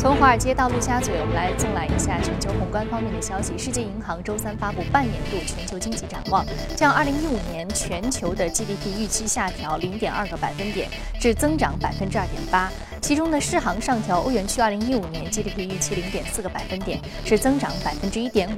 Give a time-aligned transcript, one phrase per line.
[0.00, 3.52] 从华尔街到陆家嘴，我们来纵览一下全球宏观方面的消息。
[3.58, 6.42] 世界银行周三发布半年度全球经济展望，
[6.74, 10.88] 将2015年全球的 GDP 预期下调0.2个百分点，
[11.20, 12.89] 至增长2.8%。
[13.00, 18.48] 其中呢，世行上调欧元区2015年 GDP 预期0.4个百分点，是增长1.5%，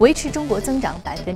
[0.00, 1.30] 维持中国增长7.1%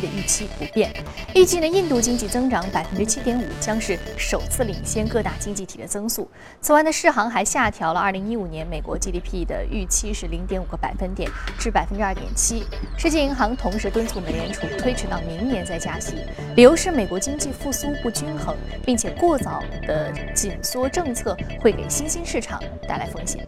[0.00, 0.92] 的预期不变。
[1.34, 6.28] 预计呢，印度经济增长7.5%，将是首次领先各大经济体的增速。
[6.60, 12.62] 此外呢，世行还下调了2015年美国 GDP 的预期是0.5个百分点，至2.7%。
[12.96, 16.16] 世界银行同时敦促美联储推迟到明年再加息，
[16.56, 21.81] 理由是美国经济复苏不均衡，并且过早的紧缩政策会给。
[21.82, 23.44] 给新兴市场带来风险。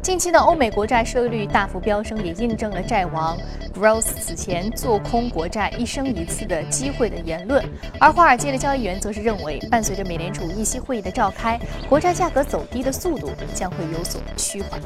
[0.00, 3.36] 近期的欧美国债收益率大幅飙升，也印证了债王
[3.74, 7.64] Gross 此前做空国债一生一次的机会的言论。
[7.98, 11.58] 而华尔街的交易员则是认为，伴随着美联储议息会议的召开，
[11.88, 14.80] 国债价格走低的速度将会有所趋缓。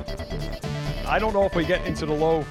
[1.07, 2.45] I don't know if we get into the low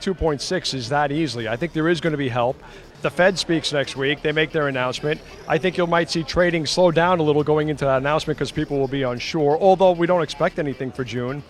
[0.00, 1.48] 2.6 is that easily.
[1.48, 2.56] I think there is going to be help.
[3.03, 4.21] The Fed speaks next week.
[4.21, 5.21] They make their announcement.
[5.47, 8.51] I think you might see trading slow down a little going into that announcement because
[8.51, 9.57] people will be unsure.
[9.57, 11.41] Although we don't expect anything for June,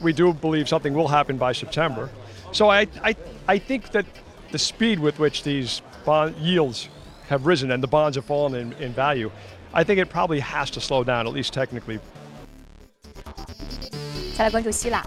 [0.00, 2.08] we do believe something will happen by September.
[2.52, 3.16] So I, I,
[3.48, 4.06] I think that
[4.52, 6.88] the speed with which these bond yields
[7.28, 9.30] have risen and the bonds have fallen in, in value,
[9.74, 11.98] I think it probably has to slow down, at least technically.
[14.36, 15.02] 再来关注希腊。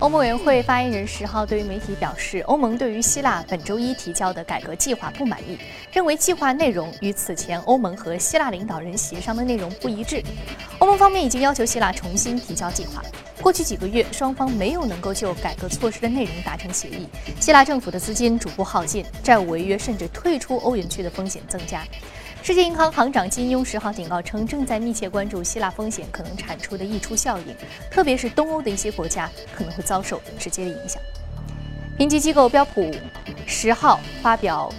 [0.00, 5.56] 欧盟委员会发言人十号对于媒体表示，欧盟对于希腊本周一提交的改革计划不满意，
[5.92, 10.20] 认为计划内容与此前欧盟和希腊领导人协商的内容不一致。
[10.80, 13.02] 欧盟方面已经要求希腊重新提交计划。
[13.40, 17.08] 过去几个月，双方没有能够就改革措施的内容达成协议，
[17.40, 21.82] 希腊政府的资金逐步耗尽，债务违约甚至退出欧元区的风险增加。
[22.44, 27.56] 世界银行行长金庸十号警告称，正在密切关注希腊风险可能产出的溢出效应，
[27.90, 31.00] 特别是东欧的一些国家可能会遭受直接的影响。
[31.96, 32.94] 评级机构标普
[33.46, 34.70] 十号发表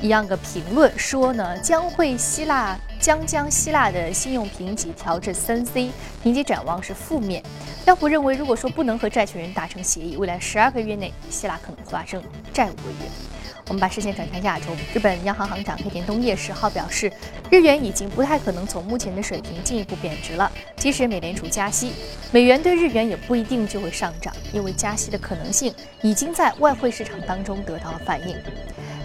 [0.00, 5.90] 一样的评论说呢，将会希腊将将希腊的信用评级调至三 C，
[6.22, 7.42] 评级展望是负面。
[7.84, 13.37] 标普认为，如果说不能和债权人达成协议，未来十二个月内希腊可能发生债务违约。
[13.68, 17.12] 我们把视线转向亚洲，日本央行行长黑田东彦十号表示，
[17.50, 20.50] 日元已经不太可能从目前的水平进一步贬值了。
[20.76, 21.92] 即使美联储加息，
[22.32, 28.36] 美元对日元也不一定就会上涨，因为加息的可能性已经在外汇市场当中得到了反映。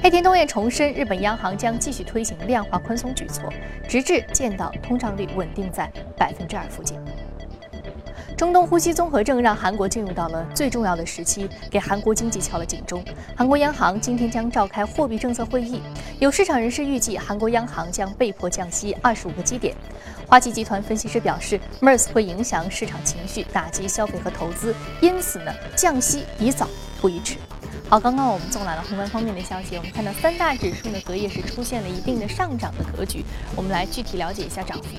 [0.02, 3.52] 黑田东彦重申，日本央行将继续推行量化宽松举措，
[3.88, 6.98] 直至见到通胀率稳定在百分之二附近。
[8.36, 13.04] 中东呼吸综合症让韩国进入到了最重要的时期，给韩国经济敲了警钟。
[13.36, 15.82] 韩国央行今天将召开货币政策会议，
[16.20, 19.76] 有市场人士预计，韩国央行将被迫降息二十五个基点。
[20.28, 26.68] 花旗集团分析师表示，MERS 会影响市场情绪，打击消费和投资，因此呢，降息宜早
[27.00, 27.38] 不宜迟。
[27.88, 33.24] 好，刚刚我们纵览了宏观方面的消息，我们看到三大指数呢隔夜是出现了一定的上涨的格局。
[33.56, 34.90] 我们来具体了解一下涨幅。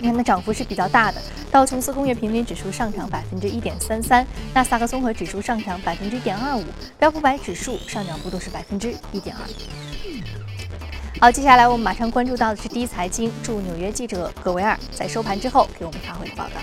[0.00, 1.20] 你看，那涨幅是比较大的。
[1.50, 6.64] 道琼斯工业平均指数上涨百分之一点三三，纳斯达克综合指数上涨百分之一点二五，
[6.98, 9.42] 标普百指数上涨幅度是百分之一点二。
[11.20, 16.60] 好，接下来我们马上关注到的是第一财经驻纽约记者葛维尔在收盘之后给我们发回的报道。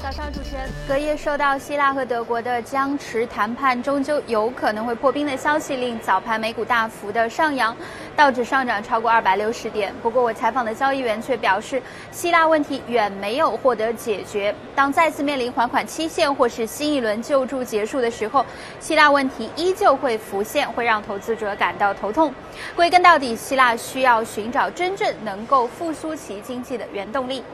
[0.00, 7.76] 早上，主持人，隔夜受到希腊和德国的僵持谈判终究有可能会破冰的消息，令早盘美股大幅的上扬，
[8.16, 9.94] 道指上涨超过二百六十点。
[10.02, 14.54] 不过，我采访的交易员却表示，希腊问题远没有获得解决。
[14.74, 18.44] 当再次面临还款期限或是新一轮救助结束的时候，
[18.80, 22.32] 希腊问题依旧会浮现，会让投资者感到头痛。
[22.74, 27.44] 归根到底，希腊需要寻找真正能够复苏其经济的原动力。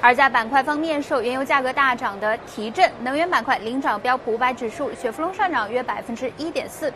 [0.00, 6.92] 而在板块方面，受原油价格大涨的提振，能源板块领涨标普五百指数，雪佛龙上涨约百分之一点四。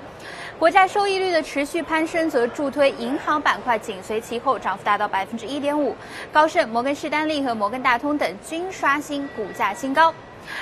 [0.62, 5.96] 国债收益率的持续攀升，则助推银行板块紧随其后，涨幅达到百分之一点五。
[6.32, 10.14] 高盛、摩根士丹利和摩根大通等均刷新股价新高。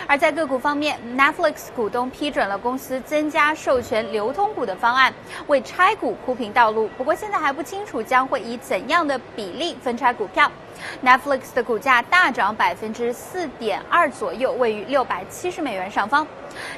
[0.07, 5.13] 而在个股方面，Netflix 股东批准了公司增加授权流通股的方案，
[5.49, 6.89] 为拆股铺平道路。
[6.97, 10.51] 不过现在还不清楚将会以怎样的比例分拆股票。
[11.05, 16.27] Netflix 的股价大涨百分之四点二左右，位于六百七十美元上方。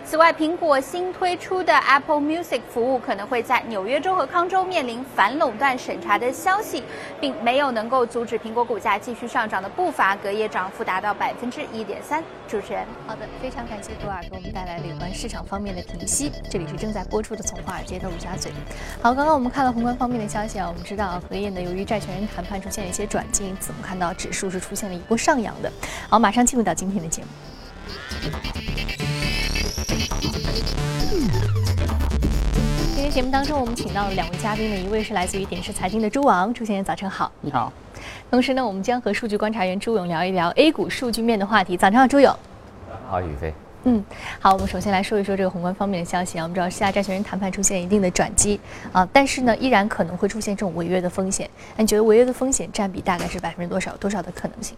[0.05, 6.83] 此外，苹果新推出的 Apple Music 服务可能会在纽约州和康州面临反垄断审查的消息，
[7.21, 12.23] 并没有能够阻止苹果股价继续上涨的步伐，隔夜涨幅达到百分之一点三。
[12.49, 16.31] 主持人，好的，非常感谢杜尔给我们带来有关市场方面的评析。
[16.51, 18.53] 这里是正在播出的《从华尔街到陆家嘴》。
[19.03, 25.73] 好，刚刚我们看了宏观方面的消息啊，我们知道隔夜呢，由于债权人谈判出现了一些转机，因此我们看到指数是出现了一波上扬的。
[26.11, 27.29] 好，马上进入到今天的节目。
[33.12, 37.31] 节目当中，我们请到了两位嘉宾呢，一位是来自于点石财经的朱王，朱先生早晨好。
[37.43, 37.70] 你好。
[38.31, 41.76] 同时呢，我们将和数据观察员朱勇聊一聊 A 股数据面的话题。
[41.76, 42.35] 早上好，朱勇。
[43.06, 43.53] 好，宇飞。
[43.85, 44.03] 嗯，
[44.41, 46.44] 好，我们首先来说一说这个宏观方面的消息啊。
[46.44, 48.59] 我们知道，西亚债权人谈判出现一定的转机
[48.93, 51.47] 啊，但是呢，依然可能会出现这种违约的风险。
[51.76, 53.94] 那你觉得违约的风险占比大概是百分之多少？
[53.99, 54.75] 多少的可能性？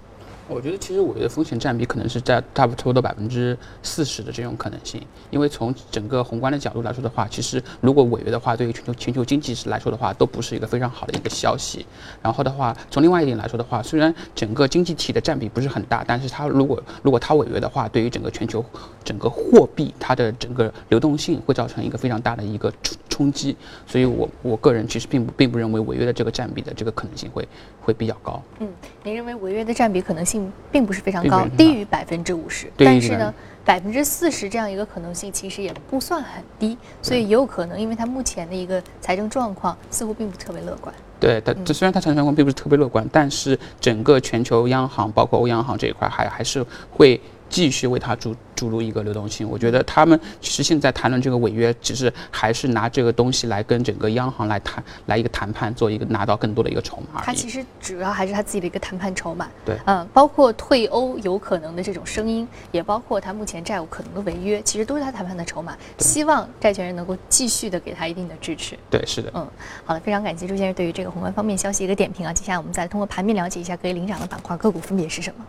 [0.47, 5.01] 我觉得其实违约风险占比可能是在差不多的百分之四十的这种可能性，
[5.31, 11.87] 因为从整个宏观的角度来说的话，其实如果违约的话，对于全球全球经济是来说的话，都不是一个非常好的一个消息。
[12.23, 18.63] 然后的话，从另外一点来说的话，虽然整个经济体的占比不是很大，但是它如果如果它违约的话，对于整个全球
[19.03, 23.57] 整个货币它的整个流动性会造成一个非常大的一个冲冲击。
[23.87, 27.49] 所以我我个人其实并不并不认为违约的这个占比的这个可能性会
[27.81, 28.43] 会比较高。
[28.61, 28.69] 嗯，
[29.03, 30.34] 您认为违约的占比可能性？
[30.71, 33.33] 并不是非常高，低于百分之五十，但是呢，
[33.65, 40.95] 百分之四十这样一个可能性其实也不算很低，所以也有可能，因为它目前的一个财政状况似乎并不特别乐观。
[41.21, 47.21] 对，它这虽然它财政状况并不是特别乐观，但是整个全球央行，包括欧央行这一块，还还是会。
[47.49, 57.23] 继续为它注注入一个流动性，我觉得他们其实现在谈论这个违约，只是还是拿这个东西来跟整个央行来谈，来一个谈判，做一个拿到更多的一个筹码。
[57.23, 59.49] 他其实主要还是他自己的一个谈判筹码。
[59.65, 65.77] 对，嗯，包括退欧有可能的这种声音，也包括他目前债务可能的违约，其实都是他谈判的筹码。
[65.99, 68.77] 希望债权人能够继续的给他一定的支持。
[68.91, 69.31] 对，是的。
[69.35, 69.47] 嗯，
[69.85, 72.33] 好的，非常感谢朱先生对于这个宏观方面消息一个点评啊。
[72.33, 75.45] 接下来我们再通过盘面了解一下各位领涨的板块个股分别是什么。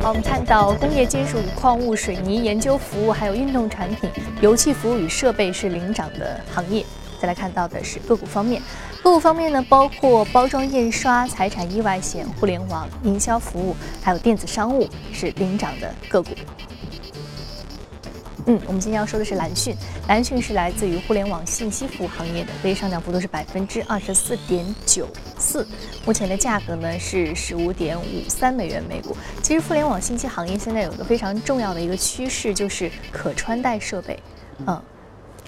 [0.00, 4.10] 好，我们看到工业金属与矿物、水泥研究服务，还有运动产品、
[4.40, 6.84] 油气服务与设备是领涨的行业。
[7.20, 8.60] 再来看到的是个股方面，
[9.00, 16.30] 个股方面呢，包括包装印刷、财产意外险、互联网营销服务，还有电子商务是领涨的个股。
[18.46, 19.76] 嗯，我们今天要说的是蓝讯，
[20.08, 25.06] 蓝讯是来自于互联网信息服务行业的，所以上涨幅度是百分之二十四点九
[25.38, 25.66] 四，
[26.04, 29.16] 目前的价格呢是十五点五三美元每股。
[29.42, 34.18] 其实互联网信息行业现在有一个非常重要的一个趋势，就是可穿戴设备，
[34.66, 34.82] 嗯。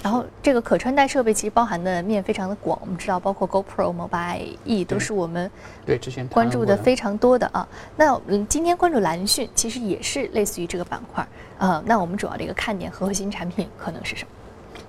[0.04, 5.50] 然后这个可穿戴设备其实包含的面非常的广，我们知道包括 GoPro、Mobile E 都是我们
[5.86, 7.66] 对之前关注的非常多的啊。
[7.96, 14.28] 那嗯，今天关注蓝讯，其实也是类似于这个板块呃，那我们主要的一个看点和核心产品可能是什么？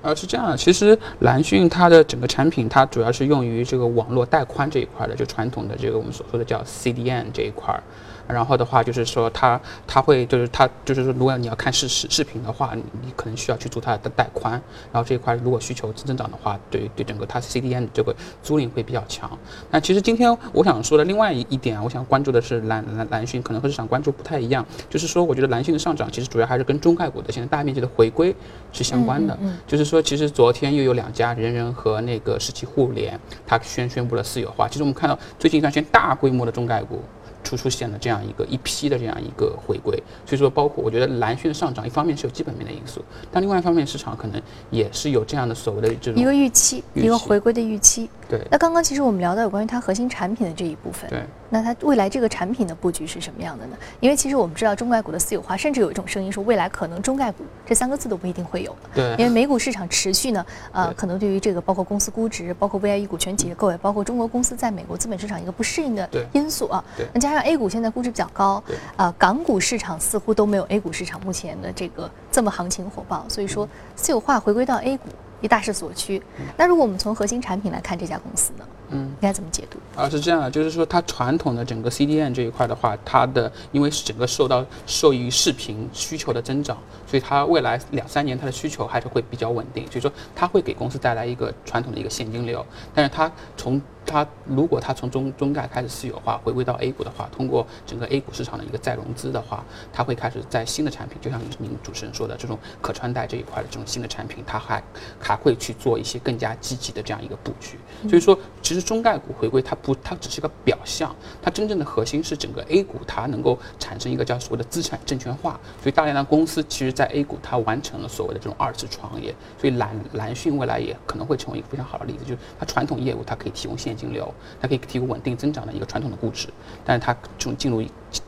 [0.01, 7.81] 呃，是这样，其实蓝讯它的整个产品，它主要是用于这个网络带宽这一块的，就传统的这个我们所说的叫 CDN 这一块儿。
[8.27, 14.53] 然后的话就是说，它它会就是它就是说，如果你要看视视视频的话，你可能需要去做它的带宽。
[14.91, 19.29] 然后这一块如果需求增长的话，对对整个它 CDN 这个租赁会比较强。
[19.69, 24.65] 那其实今天我想说的另外一一点，我想关注的是蓝蓝蓝讯，可能和市场关注不太一样。
[24.89, 28.35] 就是说，我觉得蓝讯的上涨其实主要还是跟中概股的现在大面积的回归
[28.71, 29.37] 是相关的。
[29.67, 34.67] 就是说，其实昨天又有两家人人和那个世纪互联，它宣宣布了私有化。
[34.67, 37.01] 其实我们看到最近一段时间大规模的中概股。
[37.45, 39.95] 出出现了这样一个一批的这样一个回归，
[40.25, 43.01] 所以说包括我觉得蓝讯的上涨，一方面是有基本面的因素，
[43.31, 48.09] 但另外一方面市场可能也是有这样的所谓的这种一个预期，一个回归的预期。
[48.27, 48.41] 对。
[48.49, 51.09] 那刚刚其实我们聊到有关于它核心产品的这一部分。
[51.09, 51.23] 对。
[51.55, 53.77] 那它未来这个产品的布局是什么样的呢？
[54.01, 58.77] 因为其实我们知道中概股的私有化，甚至有一种声音说未来可能中概股这三个字都不一定会有了。
[58.93, 59.11] 对。
[59.17, 66.83] 因为美股市场持续呢，呃，可能对于这个包括公司估值，包括 VIE 股权结构，也包括中国公司在美国资本市场一个不适应的因素啊。
[66.97, 67.07] 对。
[67.13, 68.61] 那加上 A 股现在估值比较高，
[68.97, 75.07] 啊，港股市场似乎都没有 A 股市场目前的这个这么行情火爆，所以说私有化回归到 A 股。
[75.45, 76.19] 一大势所趋。
[76.57, 78.65] 那如果我们从核心产品来看这家公司呢？
[78.89, 79.77] 嗯，应该怎么解读？
[79.95, 92.65] 啊，是这样的，就是说它传统的整个 CDN 这一块的话，它的因为是整个受到受益于视频需求的增长，所以它未来两三年它的需求还是会比较稳定，所以说它会给公司带来一个传统的一个现金流。
[92.93, 104.83] 但是它从它如果它从中中概开始私有化，回归到 A 股的话，通过整个 A 股市场的一个再融资的话，它会开始在新的产品，就像您主持人说的这种可穿戴这一块的这种新的产品，它还
[105.19, 107.77] 还会去做一些更加积极的这样一个布局。
[108.07, 115.59] 所以说，其实中概股回归它不，它只是个表象，它真正的核心是整个 A 股它能够产生一个叫所谓的资产证券化。
[115.81, 119.33] 所以大量的公司其实在 A 股它完成了所谓的这种二次创业。
[119.59, 126.47] 所以蓝蓝讯未来也可能会成为一个非常好的例子，就是它传统业务它可以提供现现金流，它可以提供稳定增长的一个传统的估值，
[126.83, 127.81] 但是它从进入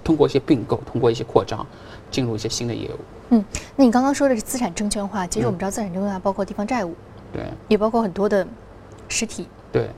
[0.04, 1.66] 通过一些并购，通过一些扩张，
[2.10, 2.98] 进入一些新的业务。
[3.30, 3.44] 嗯，
[3.76, 6.96] 那你刚刚说的是资产证券化，其实我们知道资产证券化包括地方债务，
[7.34, 8.48] 对，也包括很多的
[9.10, 9.90] 实体，对，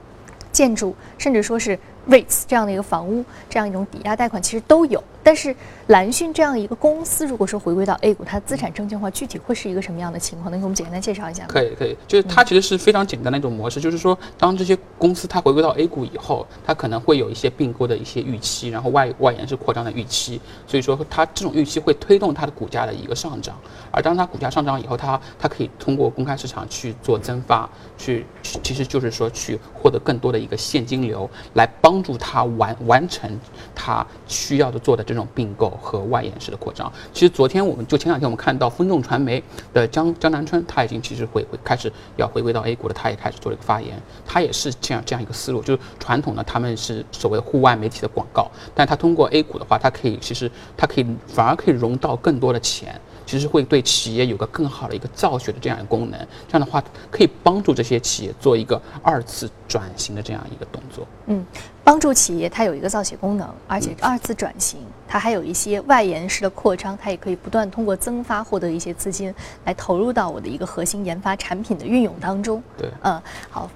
[0.52, 1.78] 建筑，甚至说是
[2.10, 5.02] REITs 这样的一个房屋这样一种抵押贷款，其实都有。
[5.22, 5.54] 但是
[5.88, 10.50] 蓝讯这样一个公司，如果说回归到 A 股，它资产证券化具体会是一个什么样的情况？
[10.50, 11.50] 能给我们简单介绍一下吗？
[11.50, 23.56] 可以，可以，就是它其实是非常简单的一种模式，就是说，当这些公司它回归到 A 股以后，它可能会有一些并购的一些预期，然后外外延是扩张的预期，所以说它这种预期会推动它的股价的一个上涨。
[23.92, 28.26] 而当它股价上涨以后，它它可以通过公开市场去做增发，去
[28.64, 33.30] 其实就是说去获得更多的一个现金流，来帮帮助他完完成
[33.76, 36.90] 他需要的做的这种并购和外延式的扩张。
[37.12, 52.98] 其实昨天我们就前两天我们看到分众传媒的江江南春，他已经其实会会开始要回归到 A 股了，他也开始做了一个发言，他也是这样这样一个思路，就是传统的他们是所谓户外媒体的广告，但他通过 A 股的话，它可以其实它可以反而可以融到更多的钱。
[53.30, 61.06] 其实会对企业有个更好的一个造血的这样一个功能，这样的话可以帮助这些企业做一个二次转型的这样一个动作。
[61.28, 61.46] 嗯，
[61.84, 69.32] 帮助企业它有一个造血功能，而且二次转型，它还有一些外延式的扩张，它也可以不断通过增发获得一些资金
[69.64, 72.64] 来投入到我的一个核心研发产品的运用当中。
[72.76, 73.22] 对，嗯，
[73.52, 73.70] 好。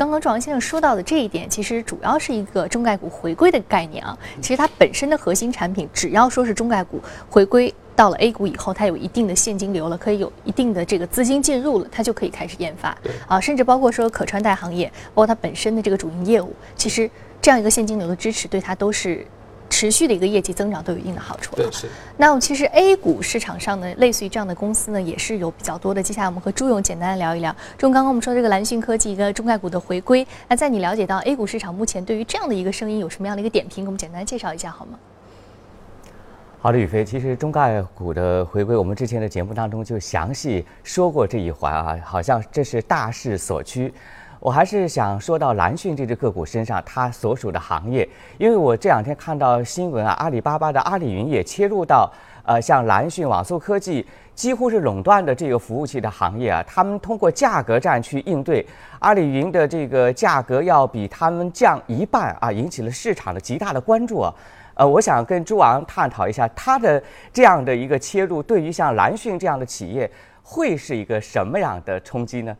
[0.00, 4.16] 刚刚壮阳先生说到的这一点，其实主要是一个中概股回归的概念啊。
[4.40, 12.96] 其实它本身的核心产品，只要说是中概股回归到了 A 股以后，它有一定的现金流了，可以有一定的这个资金进入了，它就可以开始研发。
[13.26, 17.10] 啊，甚至包括说可穿戴行业，包括它本身的这个主营业务，其实
[17.42, 19.26] 这样一个现金流的支持，对它都是。
[19.70, 21.56] 持续的一个业绩增长都有一定的好处。
[21.56, 21.88] 对，是。
[22.16, 26.02] 那其实 A 股市场上呢，类似于这样的公司呢，也是有比较多的。
[26.02, 27.54] 接下来我们和朱勇简单的聊一聊。
[27.78, 34.98] 朱勇，刚刚我们说这个蓝讯科技一个中概股的回归，那在你了解到 A 股市场目前对于这样的一个声音有什么样的一个点评，给我们简单介绍一下好吗？
[36.62, 43.94] 好的，宇飞，其实中概股的回归，我们之前的节目当中就详细说过这一环啊，好像这是大势所趋。
[44.40, 52.10] 我还是想说到蓝讯这只个股身上，它所属的行业，因为我这两天看到新闻啊，阿里巴巴的阿里云也切入到，
[52.46, 58.66] 呃，像蓝讯、网速科技几乎是垄断的这个服务器的行业啊，他们通过价格战去应对，
[59.00, 64.34] 阿里云的这个价格要比他们降一半啊，引起了市场的极大的关注啊，
[64.72, 70.10] 呃，我想跟朱昂探讨一下，他的这样的一个切入，对于像蓝讯这样的企业，
[70.42, 72.56] 会是一个什么样的冲击呢？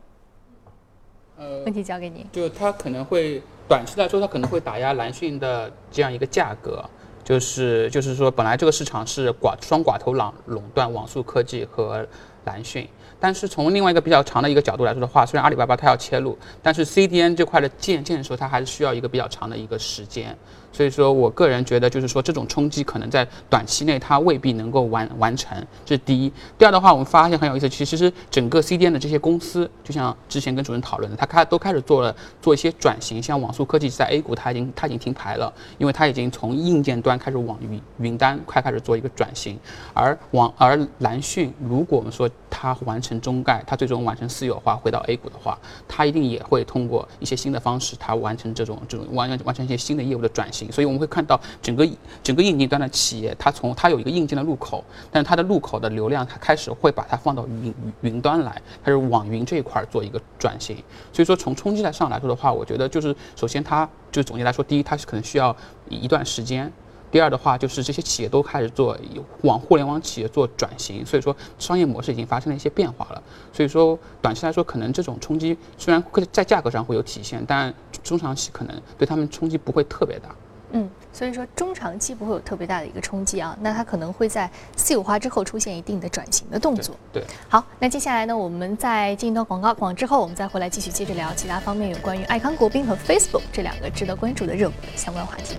[1.40, 2.26] 呃，问题交给你。
[2.30, 6.85] 就它可能会短期来说，它可能会打压蓝讯的这样一个价格，
[7.25, 12.06] 就是就是说，本来这个市场是寡双寡头垄垄断网速科技和
[12.44, 12.87] 蓝讯，
[13.18, 20.37] 但是从另外一个比较长的一个角度来说的话，虽然阿里巴巴它要切入，但是 CDN 这块的建建的时候它还是需要一个比较长的一个时间。
[20.73, 26.32] 所以说我个人觉得，就是说这种冲击可能在短期内它未必能够完完成，这是第一。
[26.56, 33.20] 第二的话，我们发现很有意思，其实是整个 CDN 的这些公司，就像之前跟主任讨论的，它开都开始做了做一些转型。
[33.20, 39.59] 像网速科技在 A 股，它已经它已经停牌了，因为它已经从硬件端开始往云云端快开始做一个转型。
[39.92, 45.58] 而网而蓝讯，如果我们说它完成中概，它最终完成私有化回到 A 股的话，
[45.88, 50.70] 它一定也会通过一些新的方式，它完成这种这种完完成一些新的业务的转型。
[50.70, 51.88] 所以我们会看到整个
[52.22, 60.76] 整个硬件端的企业，它从它有一个硬件的入口，但是它的入口的流量，它开始会把它放到云云端来，它是往云这一块做一个转型。
[61.12, 65.54] 所以说从冲击来上来说的话，我觉得就是首先它就总结来说，第一它是可能需要
[65.88, 66.70] 一段时间，
[67.11, 68.97] 第二的话就是这些企业都开始做
[69.43, 73.23] 往互联网企业做转型，所以说商业模式已经发生了一些变化了。
[73.52, 80.29] 所以说短期来说，可能这种冲击虽然会在价格上会有体现，但中长期可能对他们冲击不会特别大。
[80.73, 86.95] 嗯，所以说中长期不会有特别大的一个冲击啊，那它可能会在私有化之后出现一定的转型的动作。
[87.12, 95.57] 对，好，那接下来呢，我们在进一段广告广之后，我们再回来继续接着聊其他方面有关于爱康国宾和 Facebook 这两个值得关注的热门相关话题。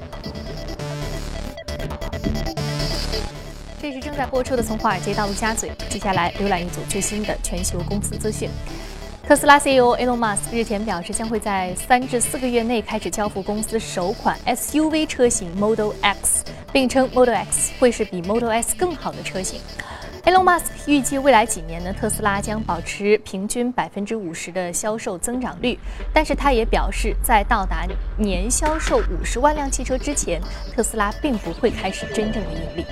[3.81, 8.47] 这是正在播出的《从华尔街到陆家嘴》，接下来浏览一组最新的全球公司资讯。
[9.27, 19.59] 特斯拉 CEO Elon Musk 日前表示，将会在三至四个月内开始交付公司首款 SUV 车型 Model X，并称 Model X 会是比 Model S 更好的车型。
[20.25, 25.79] Elon Musk 预计未来几年呢，特斯拉将保持平均百分之五十的销售增长率，
[26.13, 30.39] 但是他也表示，在到达年销售五十万辆汽车之前，
[30.71, 32.85] 特斯拉并不会开始真正的盈利。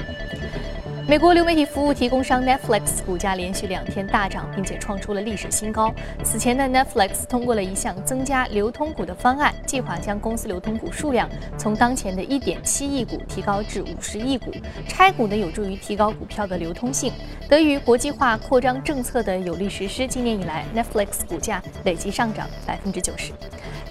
[1.10, 5.92] 美国流媒体服务提供商 Netflix 股价连续两天大涨，并且创出了历史新高。
[6.24, 14.52] 此前的 Netflix 通过了一项增加流通股的方案，计划将公司流通股数量从当前的一点七亿股提高至五十亿股。
[14.88, 17.12] 拆股呢，有助于提高股票的流通性。
[17.50, 23.34] 得益于国际化扩张政策的有力实施，今年以来 Netflix 股价累计上涨百分之九十。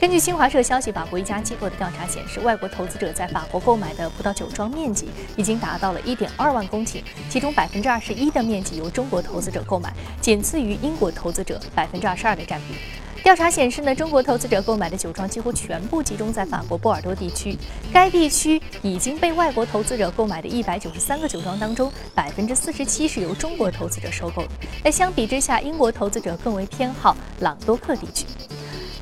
[0.01, 12.75] 根据新华社消息，法国一家机构的调查显示，外国投资者在法国购买的葡萄酒庄面积已经达到了1.2万公顷，其中百分之二十一的面积由中国投资者购买，仅次于英国投资者百分之二十二的占比。
[13.23, 17.59] 调查显示呢，中国投资者购买的酒庄几乎全部集中在法国波尔多地区。
[17.93, 24.50] 该地区已经被外国投资者购买的一百九十三个酒庄当中，百分之四十七是由中国投资者收购的。
[24.85, 28.25] 那相比之下，英国投资者更为偏好朗多克地区。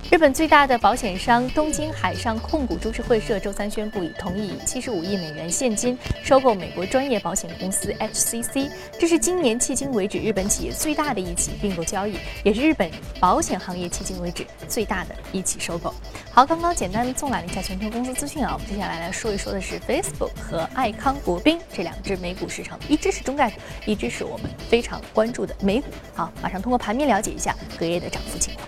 [0.08, 15.92] 日本最大的保险商东京海上控股株式会社周三宣布，已同意以七十五亿美元现金收购美国专业保险公司 HCC，这是今年迄今为止日本企业最大的一起并购交易，也是日本保险行业迄今为止最大的一起收购。
[16.30, 25.88] 好，刚刚简单的纵览了一下全球公司资讯啊，我们接下来来说一说的是 Facebook 和爱康国宾这两只美股市场，一只是中概股，一只是我们非常关注的美股。
[26.14, 28.66] 好，马上通过盘面了解一下隔夜的涨幅情况。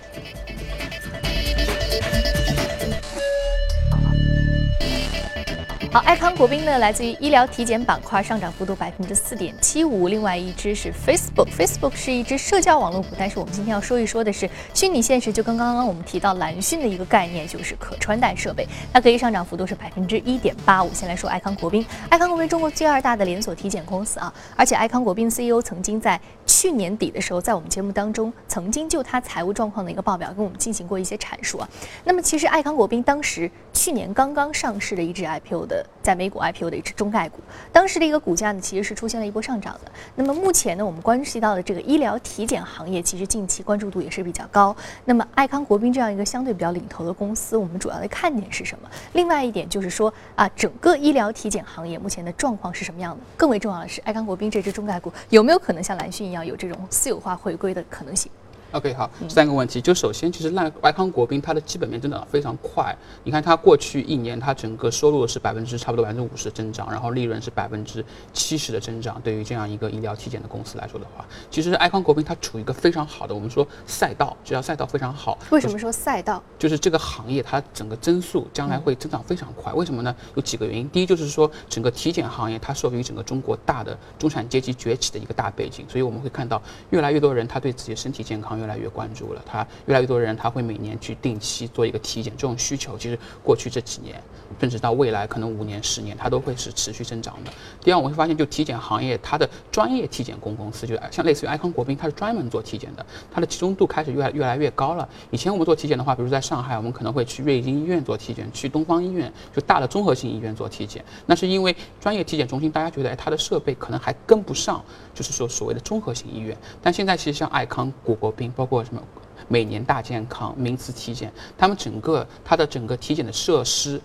[5.91, 10.07] 好，爱康国宾呢，来自于医疗体检板块，上涨幅度百分之四点七五。
[10.09, 15.33] 另外一只是 Facebook，Facebook 是一只社交网络股，但是我们今天要说一说的是虚拟现实。
[15.33, 20.93] 就跟刚刚我们提到蓝讯的一个概念，就是可穿戴设备，它可以上涨幅度是百分之一点八五。
[20.93, 31.67] 先来说爱康国宾，爱康国宾中国第二大的连锁体检公司啊，而且爱康国宾 CEO 曾经在去年底的时候，在我们节目当中曾经就他财务状况的一个报表跟我们进行过一些阐述啊。
[32.05, 35.79] 那么其实爱康国宾当时去年刚刚上市的一只 IPO 的。
[36.03, 37.41] 在美股 IPO 的一只中概股，
[37.73, 39.91] 当时的一个股价呢，其实是出现了一波上涨的。
[40.15, 44.75] 那么目前呢，我们关系到的这个医疗体检行业，其实近期关注度也是比较高。
[45.05, 48.89] 那么爱康国宾这样一个相对比较领头的公司，我们主要的看点是什么？
[49.13, 53.21] 另外一点就是说啊，整个医疗体检行业目前的状况是什么样的？
[53.37, 58.31] 更为重要的是，爱康国宾这只中概股有没有可能像蓝讯一样有这种私有化回归的可能性
[58.73, 59.81] ？OK，好，三个问题。
[59.81, 62.95] 就首先，其实赖外康国宾它的基本面增长非常快。
[63.25, 69.21] 你看它过去一年，它整个收入是百分之差不多百分之五十的增长，然后利润是百分之七十的增长。
[69.23, 75.39] 对于这样一个医疗体检的公司来说的话，其实爱康国宾它处于一个非常好的，我们说赛道，这条赛道非常好。
[75.51, 76.43] 为什么说赛道？
[76.59, 79.73] 就是这个行业它整个增速将来会增长非常快。
[79.73, 80.15] 为什么呢？
[80.35, 80.89] 有几个原因。
[80.91, 89.43] 第一就是说，整个体检行业它受益于整个中国大的中产阶级崛起的一个大背景，所以我们会看到越来越多人他对自己的身体健康越来越关注了。
[89.47, 94.21] 他越来越多人，他会每年去定期做一个体检，这种需求其实过去这几年，
[94.61, 97.53] 甚至到未来可能五年、十年，它都会是持续增长的。
[97.81, 105.09] 第二，我会发现，就体检行业，它的专业体检公公司，就像类似于爱康国宾，它是专门做体检的，它的集中度开始越来越来越高了。
[105.31, 111.05] 以前我们做体检的话，比如在上海，我们可能会去瑞金医院做体检，去东方医院，就大的综合性医院做体检。
[111.27, 114.83] 那是因为专业体检中心，大家觉得，哎，它的设备可能还跟不上，
[115.15, 116.57] 就是说所谓的综合性医院。
[116.83, 119.03] 但现在其实像爱康、国国宾，包括什么？
[119.47, 123.99] 每年大健康、名词体检，他们整个它的整个体检的设施，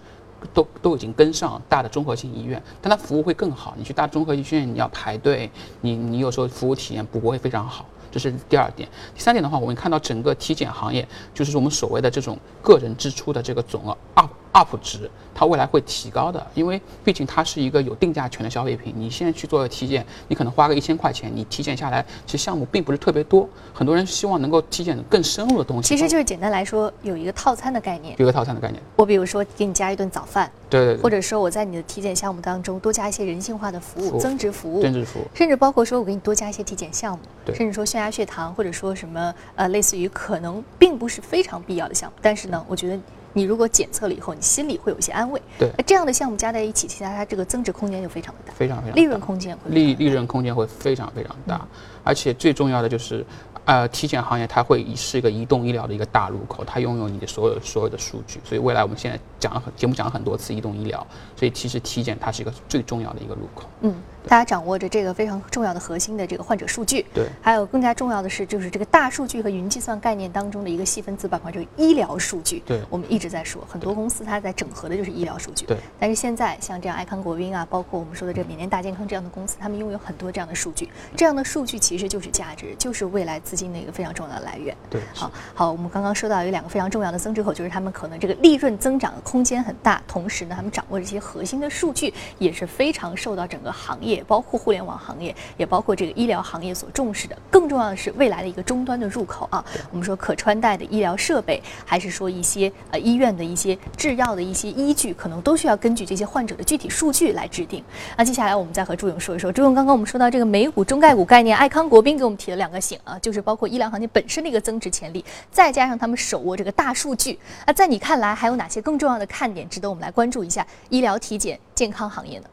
[0.53, 3.73] 都都已经跟上大的综合性医院，但它服务会更好。
[3.77, 5.51] 你去大综合医院，你要排队，
[5.81, 8.87] 你你有时候服务体验不会非常好，这是第二点。
[9.13, 14.29] 第三点的话，我们看到整个体检行业，就是我们所谓的这种个人支出的这个总额 up。
[14.53, 18.93] Up 值，它未来会提高的，因为毕竟它是一个有定价权的消费品。
[18.95, 23.47] 你现在去做个体检，你可能花个一千块钱，你体检下来，其实项目并不是特别多。
[23.73, 25.89] 很多人希望能够体检更深入的东西。
[25.89, 28.15] 其实就是简单来说，有一个套餐的概念。
[28.17, 28.81] 有一个套餐的概念。
[28.95, 31.01] 我比如说给你加一顿早饭，对对对。
[31.01, 35.25] 或者说我在你的体检项目当中多加一些人性化的服务，增值服务，增值服务。
[35.33, 37.55] 甚至包括说我给你多加一些体检项目，对。
[37.55, 42.99] 甚至说血压、血糖，或者说什么呃，类似于可能并不是非常必要的项目，但是呢，我觉得。
[43.33, 45.41] 你如果检测了以后，你心里会有一些安慰。
[45.57, 51.67] 对，那这样的项目加在一起，其实它这个增值空间就非常的大，非常非常利润空间会利利润空间会非常非常大，
[52.03, 53.25] 而且最重要的就是，
[53.65, 63.69] 呃，体检行业它会是一个移动医疗的一个大入口，它拥有你的所有所有的数据，所以未来我们现在讲了很节目讲了很多次移动医疗，所以其实体检它是一个最重要的一个入口。
[63.81, 63.93] 嗯。
[64.27, 72.63] 大家掌握着这个非常重要的核心的这个患者数据，对，还有更加重要的是，就是这个大数据和云计算概念当中的一个细分子板块，就是医疗数据。
[72.65, 75.65] 对，我们一直在说，很多公司它在整合的就是医疗数据。
[75.65, 84.75] 对，但是现在像这样爱康国宾啊，包括我们说的这个缅甸大健康这样的公司，他们拥有很多这样的数据，这样的数据其实就是价值，就是未来资金的一个非常重要的来源。
[84.89, 94.12] 对，好，好，我们刚刚说到有两个非常重要的增值口，就是他们可能这个利润增长的空间很大，同时呢，他们掌握这些核心的数据也是非常受到整个行业。
[94.13, 97.37] 业，包括互联网行业，也包括这个医疗行业所重视的。
[97.49, 107.83] 更重要的是未来的一个终端的入口啊，我们说可穿戴的医疗设备，还是说一些呃医院的一些制药的一些依据，可能都需要根据这些患者的具体数据来制定。
[108.17, 117.39] 那接下来我们再和朱勇说一说，朱勇刚刚我们说到这个美股中概股概念，爱康国宾给我们提了两个醒啊，就是包括医疗行业本身的一个增值潜力，再加上他们手握这个大数据。
[117.65, 122.45] 那在你看来，还有哪些更重要的看点值得我们来关注一下医疗体检健康行业呢？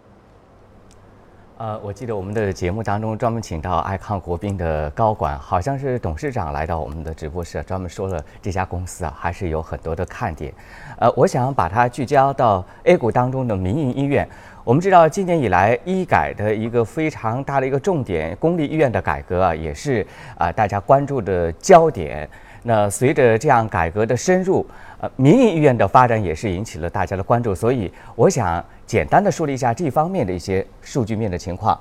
[1.60, 10.50] 呃，我记得我们的节目当中专门请到爱康国宾的高管，好像是董事长来到我们的直播室，专门说了这家公司啊，还是有很多的看点。
[10.98, 14.26] 呃，我想把它聚焦到 A 股当中的民营医院。
[14.64, 20.06] 我们知道，今年以来医改的一个非常大的一个重点，公立医院的改革啊，也是
[20.38, 22.26] 啊大家关注的焦点。
[22.62, 24.66] 那随着这样改革的深入，
[25.00, 27.54] 呃，民营医院的发展也是引起了大家的关注。
[27.54, 31.78] 所以，我想简单的梳理一下这方面的一些数据面的情况。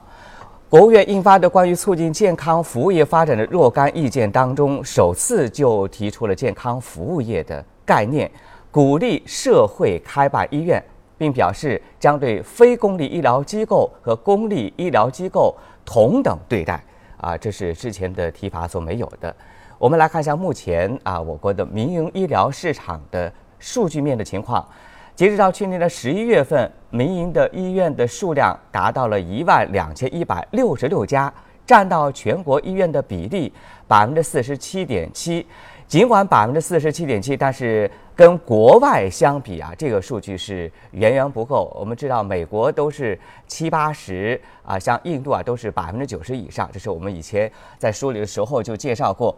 [0.69, 8.29] 国务院印发的关于促进健康服务业发展的若干意见当中，首次就提出了健康服务业的概念，
[8.69, 10.81] 鼓励社会开办医院，
[11.17, 16.81] 并表示将对非公立医疗机构和公立医疗机构同等对待。
[17.17, 19.35] 啊，这是之前的提法所没有的。
[19.79, 24.67] 我们来看一下目前啊，我国的民营医疗市场的数据面的情况。
[25.15, 31.33] 截止到去年的十一月份，民营的医院的数量达到了一万两千一百六十六家，
[31.65, 33.53] 占到全国医院的比例
[33.87, 35.47] 百分之四十七点七。
[35.87, 41.73] 尽管百分之四十七点七，但是跟国外相比啊，这个数据是远远不够。
[41.79, 46.69] 我们知道，美国都是七八十啊，像印度啊都是百分之九十以上。
[46.73, 49.33] 这是我们以前在梳理的时候就介绍过。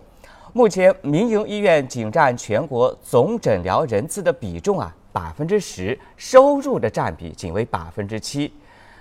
[0.53, 8.51] 目前，民营医院仅占全国总诊疗人次的比重啊百分之十，收入的占比仅为百分之七。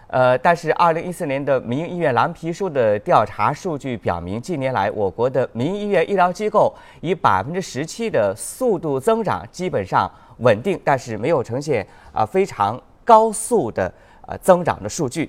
[0.06, 10.08] 呃，但是二零一四年的民营医院蓝皮书的调查数据表明，近年来我国的民营医院医疗机构以百分之十七的速度增长，基本上
[10.38, 13.92] 稳定，但是没有呈现啊非常高速的
[14.28, 15.28] 呃增长的数据。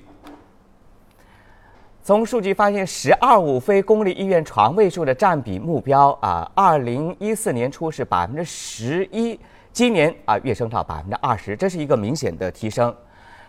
[2.04, 9.38] 从数据发现，“十二五”非公立医院床位数的占比目标啊，二零一四年初是百分之十一，
[9.72, 12.92] 今年啊跃升到百分之二十，这是一个明显的提升。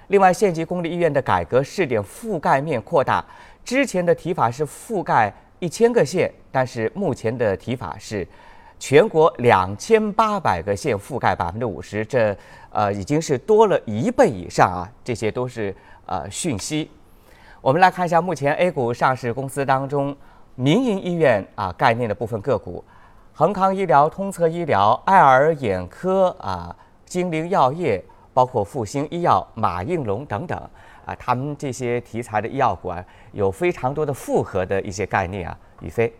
[0.10, 3.26] 另外，县级公立医院的改革试点覆盖面扩大，
[3.66, 8.28] 之前的提法是覆盖一千个县，但是目前的提法是
[8.78, 12.38] 全国两千八百个县覆盖百分之五十，这
[12.70, 16.92] 呃已经是多了一倍以上啊，这些都是呃讯息。
[17.64, 20.14] 我们来看一下目前 A 股上市公司当中
[20.56, 22.84] 民营医院啊概念的部分个股，
[23.32, 30.60] 恒康医疗、通策医疗、爱尔眼科啊、金陵药业，包括复星医药、马应龙等等
[31.06, 35.58] 啊，他们这些题材的医药股啊，有非常多的复合的一些概念啊。
[35.80, 36.14] 宇飞，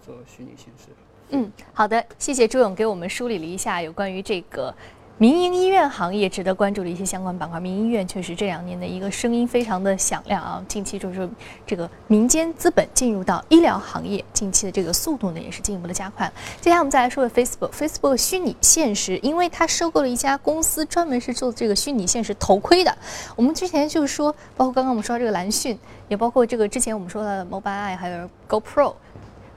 [0.00, 0.88] 做虚拟现实。
[1.32, 4.74] 嗯，好的，谢谢朱勇给我们梳理了一下有关于这个。
[5.18, 10.64] 民营医院行业值得关注的一些相关板块，民营医院确实这两年的一个声音非常的响亮啊。
[10.66, 11.28] 近期就是
[11.64, 16.30] 这个民间资本进入到医疗行业，近期的这个速度呢也是进一步的加快。
[16.60, 22.92] 接下来我们再来说说 Facebook，Facebook 虚拟现实，因为它收购了一家公司，专门是做这个虚拟现实头盔的。
[23.36, 28.94] 我们之前就是说，包括刚刚我们说到这个蓝讯，也包括这个之前我们说到的 Mobileye，还有 GoPro。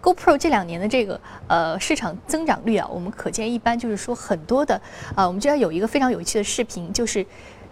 [0.05, 4.79] GoPro 这两年的这个呃市场增长率啊，我们可见一般，就是说很多的
[5.15, 7.25] 啊，我们知道有一个非常有趣的视频，就是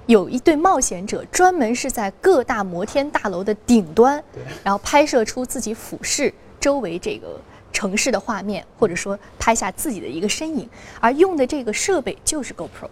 [0.08, 4.22] 有一对冒险者专门是在各大摩天大楼的顶端，
[4.63, 7.39] 然后拍摄出自己俯视周围这个
[7.72, 10.67] 城市的画面，或者说拍下自己的一个身影，
[11.00, 12.89] 而用的这个设备就是 GoPro。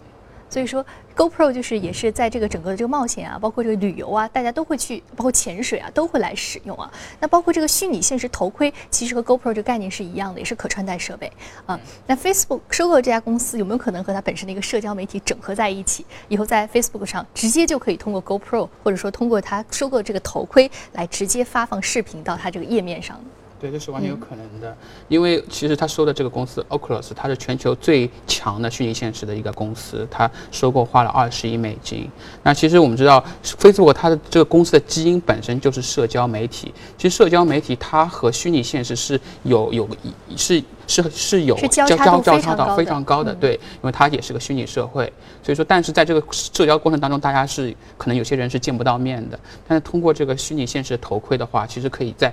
[0.52, 0.84] 所以说
[1.16, 6.92] ，GoPro 就是也是在这个整个的这个冒险啊，包括这个旅游啊，大家都会去，包括潜水啊，都会来使用啊。
[7.20, 11.32] 那包括这个虚拟现实头盔，其实和 GoPro 这个概念是一样的，也是可穿戴设备
[11.64, 11.80] 啊。
[12.06, 23.18] 那 Facebook 收购这家公司，有没有可能和它本身的一个社交媒体整合在一起，以后在 Facebook 上直接就可以通过 GoPro，或者说通过它收购这个头盔来直接发放视频到它这个页面上？
[23.62, 32.10] 对，这是完全有可能的，因为其实他收的这个公司 Oculus，它是全球最强的虚拟现实的一个公司，它收购花了二十亿美金。
[32.42, 39.88] 那其实我们知道，Facebook 它的这个公司的基因本身就是社交媒体，其实社交媒体它和虚拟现实是有有
[40.36, 45.10] 是是是有交交交非常高的非常高的，嗯对，因为它也是个虚拟社会，
[45.42, 52.32] 所以说，但是在这个社交过程当中，大家是可能有些人是见不到面的，但是通过这个虚拟现实头盔的话，其实可以在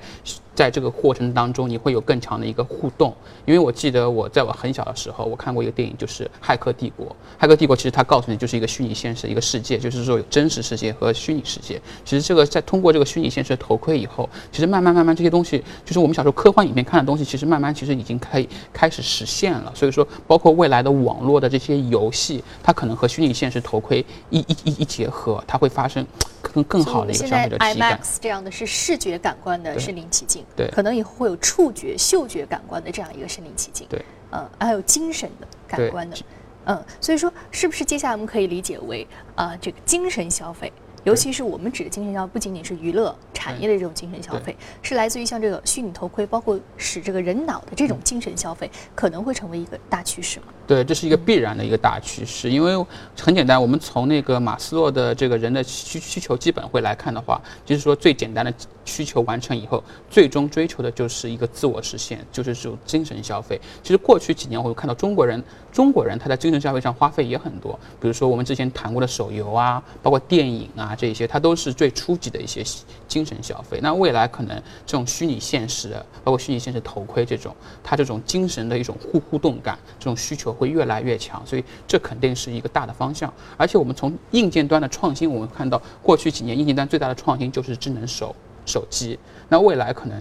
[0.54, 3.16] 在这个过程当中，你会有更强的一个互动。
[3.46, 7.08] 因为我记得我在我很小的时候，我看过一个电影，就是《骇客帝国》。
[7.44, 11.82] 《骇客帝国》其实它告诉你就是一个虚拟现实的一个世界，就是说有真实世界和虚拟世界。
[12.04, 19.72] 其实这个在通过这个虚拟现实的头盔以后，其实慢慢慢慢这些东西，就是我们小时候科幻影片看的东西，其实慢慢其实已经可以开始实现了。
[19.76, 26.06] 所以说，包括未来的网络的这些游戏，它可能和虚拟现实头盔一一一一结合，它会发生
[26.42, 28.00] 更更好的一个消现在费者体感。
[28.00, 36.18] IMAX 这样的是视觉感官的身临其境，对可能以后会有触觉、嗅觉感官的这样一个身临其境，对，呃，还有精神的感官的，
[36.66, 40.72] 嗯，所以说是不是接下来我们可以理解为啊、这个精神消费？
[41.04, 50.48] 尤其是我们指的精神消费，不仅仅是娱乐产业的这种精神消费，是来自于像这个虚拟头盔，包括使这个人脑的这种精神消费，可能会成为一个大趋势吗？
[50.70, 52.86] 对，这是一个必然的一个大趋势，因为
[53.20, 58.54] 很简单，我们从那个马斯洛的这个人的需需求基本会来看的话，就是说最简单的
[58.86, 63.60] 需求完成以后，最终追求的就是一个自我实现，就是这种精神消费。
[63.82, 72.64] 其实过去几年我会看到中国人，中国人他在精神消费上花费也很多，比如说我们之前谈过的手游啊，包括电影啊这些，它都是最初级的一些
[73.08, 73.80] 精神消费。
[73.82, 74.56] 那未来可能
[74.86, 83.34] 这种虚拟现实，包括虚拟现实头盔这种，它这种精神的一种互互动感，这种需求会越来越强，所以这肯定是一个大的方向。
[83.56, 89.18] 而且我们从硬件端的创新，我们看到过去几年硬件端最大的创新就是智能手手机。
[89.48, 90.16] 那未来可能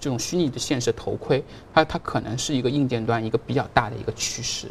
[0.00, 4.66] 这种虚拟的现实头盔，它它可能是一个硬件端一个比较大的一个趋势。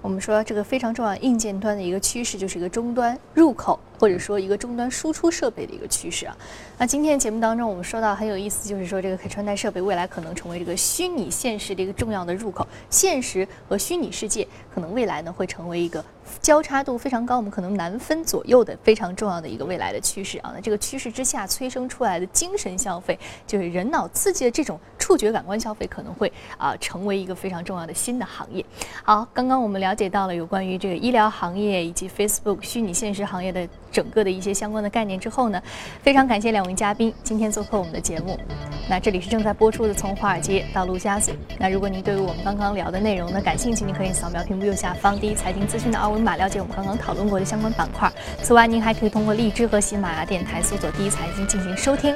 [0.00, 6.36] 我们说这个非常重要硬件端的一个趋势，就是一个终端入口或者说一个终端输出设备的一个趋势啊。
[6.78, 16.04] 那今天的节目当中，我们说到很有意思，就是说这个可穿戴设备未来可能成为这个虚拟现实的一个重要的入口，现实和虚拟世界可能未来呢会成为一个
[16.40, 20.52] 交叉度非常高，我们可能难分左右的非常重要的一个未来的趋势啊。
[20.54, 28.62] 那这个趋势之下催生出来的精神消费，就是人脑刺激的这种触觉感官消费，可能会啊、成为一个非常重要的新的行业。
[29.02, 35.62] 好，刚刚我们了解到了有关于这个医疗行业以及 Facebook 虚拟现实行业的整个的一些相关的概念之后呢，
[36.02, 38.38] 非常感谢两位嘉宾今天做客我们的节目。
[38.86, 41.32] 那这里是正在播出的《从华尔街到陆家嘴》。
[41.58, 48.12] 那如果您对于我们刚刚聊的内容呢感兴趣，您可以扫描屏幕右下方第一财经资讯的二维码，了解我们刚刚讨论过的相关板块。
[48.42, 52.14] 此外，您还可以通过荔枝和喜马拉雅电台搜索“第一财经”进行收听。